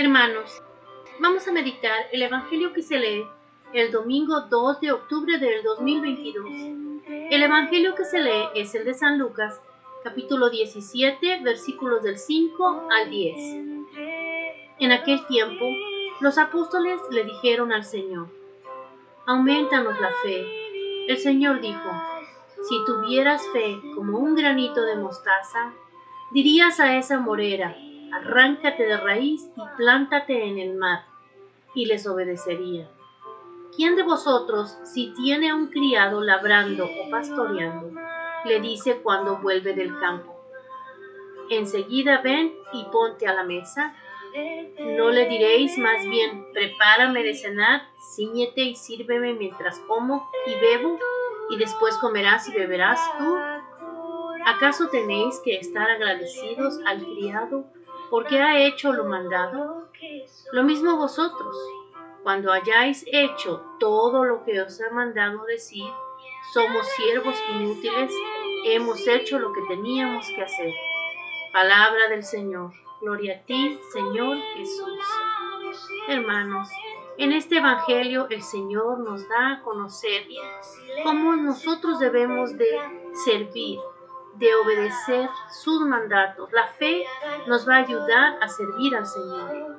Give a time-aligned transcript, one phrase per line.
[0.00, 0.62] Hermanos,
[1.18, 3.26] vamos a meditar el Evangelio que se lee
[3.72, 6.46] el domingo 2 de octubre del 2022.
[7.08, 9.60] El Evangelio que se lee es el de San Lucas,
[10.04, 13.34] capítulo 17, versículos del 5 al 10.
[14.78, 15.64] En aquel tiempo,
[16.20, 18.28] los apóstoles le dijeron al Señor,
[19.26, 21.08] aumentanos la fe.
[21.08, 21.90] El Señor dijo,
[22.68, 25.72] si tuvieras fe como un granito de mostaza,
[26.30, 27.76] dirías a esa morera,
[28.12, 31.04] arráncate de raíz y plántate en el mar,
[31.74, 32.88] y les obedecería.
[33.76, 37.92] ¿Quién de vosotros, si tiene un criado labrando o pastoreando,
[38.44, 40.34] le dice cuando vuelve del campo,
[41.50, 43.94] enseguida ven y ponte a la mesa?
[44.78, 47.82] ¿No le diréis más bien, prepárame de cenar,
[48.14, 50.98] ciñete y sírveme mientras como y bebo,
[51.50, 53.36] y después comerás y beberás tú?
[54.44, 57.64] ¿Acaso tenéis que estar agradecidos al criado
[58.10, 59.88] porque ha hecho lo mandado?
[60.52, 61.56] Lo mismo vosotros,
[62.22, 65.90] cuando hayáis hecho todo lo que os ha mandado decir,
[66.52, 68.12] somos siervos inútiles,
[68.64, 70.74] hemos hecho lo que teníamos que hacer.
[71.52, 72.72] Palabra del Señor.
[73.00, 74.98] Gloria a ti, Señor Jesús.
[76.08, 76.68] Hermanos,
[77.16, 80.22] en este Evangelio el Señor nos da a conocer
[81.04, 82.68] cómo nosotros debemos de
[83.24, 83.78] servir,
[84.38, 86.50] de obedecer sus mandatos.
[86.52, 87.04] La fe
[87.46, 89.76] nos va a ayudar a servir al Señor.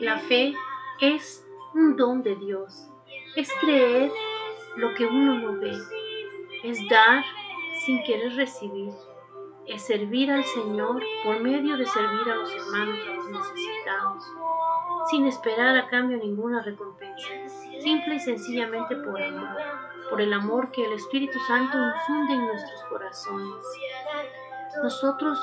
[0.00, 0.54] La fe
[1.00, 2.88] es un don de Dios.
[3.36, 4.10] Es creer
[4.76, 5.76] lo que uno no ve.
[6.64, 7.24] Es dar
[7.84, 8.92] sin querer recibir.
[9.66, 14.24] Es servir al Señor por medio de servir a los hermanos, a los necesitados,
[15.10, 17.28] sin esperar a cambio ninguna recompensa.
[17.80, 19.56] Simple y sencillamente por amor,
[20.12, 23.64] por el amor que el Espíritu Santo infunde en nuestros corazones.
[24.82, 25.40] Nosotros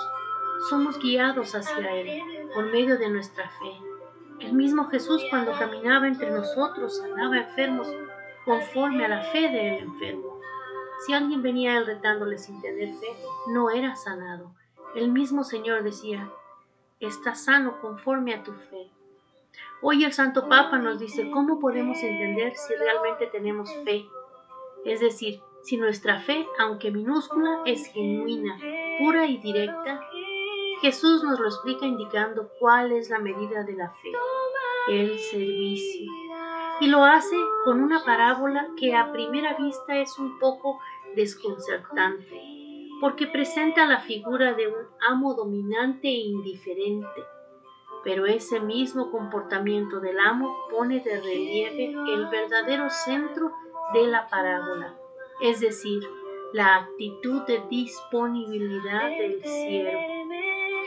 [0.69, 2.21] somos guiados hacia Él
[2.53, 3.71] por medio de nuestra fe.
[4.39, 7.87] El mismo Jesús cuando caminaba entre nosotros sanaba enfermos
[8.45, 10.39] conforme a la fe del enfermo.
[11.03, 13.07] Si alguien venía a él retándole sin tener fe,
[13.47, 14.53] no era sanado.
[14.93, 16.29] El mismo Señor decía,
[16.99, 18.91] está sano conforme a tu fe.
[19.81, 24.05] Hoy el Santo Papa nos dice cómo podemos entender si realmente tenemos fe.
[24.85, 28.57] Es decir, si nuestra fe, aunque minúscula, es genuina,
[28.99, 29.99] pura y directa,
[30.81, 34.11] Jesús nos lo explica indicando cuál es la medida de la fe,
[34.89, 36.11] el servicio.
[36.79, 37.35] Y lo hace
[37.65, 40.79] con una parábola que a primera vista es un poco
[41.15, 42.41] desconcertante,
[43.01, 47.25] porque presenta la figura de un amo dominante e indiferente.
[48.05, 53.51] Pero ese mismo comportamiento del amo pone de relieve el verdadero centro
[53.93, 54.95] de la parábola,
[55.41, 56.03] es decir,
[56.53, 59.99] la actitud de disponibilidad del siervo.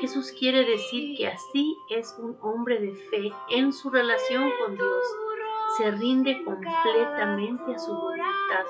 [0.00, 5.06] Jesús quiere decir que así es un hombre de fe en su relación con Dios.
[5.76, 8.66] Se rinde completamente a su voluntad,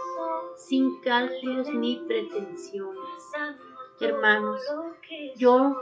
[0.57, 3.33] sin cálculos ni pretensiones.
[3.99, 4.61] Hermanos,
[5.37, 5.75] yo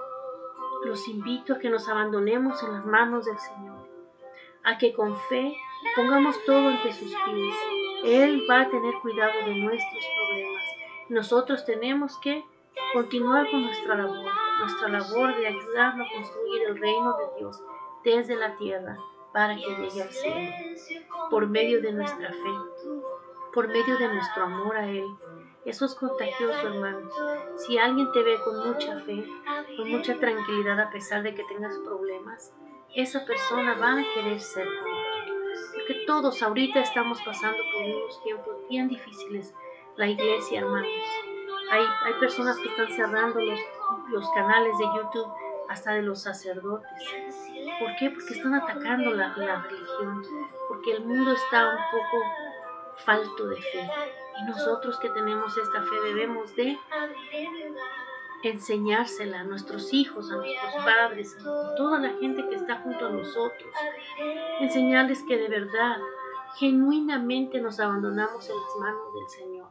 [0.85, 3.89] los invito a que nos abandonemos en las manos del Señor,
[4.63, 5.53] a que con fe
[5.97, 7.55] pongamos todo ante sus pies.
[8.05, 10.65] Él va a tener cuidado de nuestros problemas.
[11.09, 12.45] Nosotros tenemos que
[12.93, 17.63] continuar con nuestra labor nuestra labor de ayudarlo a construir el reino de Dios
[18.05, 18.99] desde la tierra
[19.33, 20.51] para que llegue al cielo,
[21.31, 22.91] por medio de nuestra fe,
[23.55, 25.07] por medio de nuestro amor a Él.
[25.65, 27.13] Eso es contagioso, hermanos.
[27.57, 29.25] Si alguien te ve con mucha fe,
[29.77, 32.53] con mucha tranquilidad a pesar de que tengas problemas,
[32.95, 35.40] esa persona va a querer ser contigo.
[35.75, 39.55] Porque todos ahorita estamos pasando por unos tiempos bien difíciles.
[39.97, 40.91] La iglesia, hermanos.
[41.71, 43.61] Hay, hay personas que están cerrando los
[44.11, 45.33] los canales de YouTube
[45.69, 46.91] hasta de los sacerdotes.
[47.79, 48.11] ¿Por qué?
[48.11, 50.23] Porque están atacando la, la religión,
[50.69, 52.25] porque el mundo está un poco
[53.05, 53.91] falto de fe.
[54.41, 56.79] Y nosotros que tenemos esta fe debemos de
[58.49, 63.11] enseñársela a nuestros hijos, a nuestros padres, a toda la gente que está junto a
[63.11, 63.71] nosotros.
[64.61, 65.99] Enseñarles que de verdad,
[66.57, 69.69] genuinamente nos abandonamos en las manos del Señor.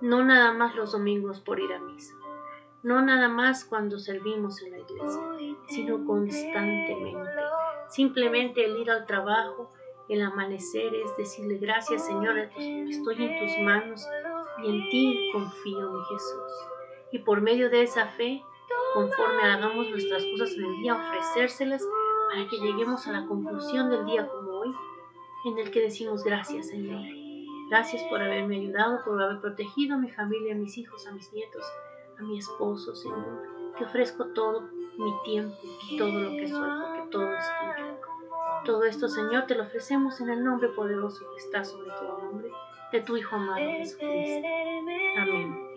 [0.00, 2.14] No nada más los domingos por ir a misa
[2.82, 5.22] no nada más cuando servimos en la iglesia,
[5.68, 7.30] sino constantemente.
[7.88, 9.72] Simplemente el ir al trabajo,
[10.08, 14.06] el amanecer es decirle gracias Señor, estoy en tus manos
[14.62, 16.79] y en ti confío, mi Jesús.
[17.12, 18.42] Y por medio de esa fe,
[18.94, 21.84] conforme hagamos nuestras cosas en el día, ofrecérselas
[22.30, 24.74] para que lleguemos a la conclusión del día como hoy,
[25.46, 27.02] en el que decimos gracias Señor.
[27.68, 31.32] Gracias por haberme ayudado, por haber protegido a mi familia, a mis hijos, a mis
[31.32, 31.64] nietos
[32.20, 33.72] a mi esposo, Señor.
[33.78, 34.68] Te ofrezco todo
[34.98, 35.56] mi tiempo
[35.90, 38.00] y todo lo que soy, porque todo es tuyo.
[38.64, 42.50] Todo esto, Señor, te lo ofrecemos en el nombre poderoso que está sobre todo nombre,
[42.92, 44.46] de tu Hijo amado Jesucristo.
[45.16, 45.69] Amén.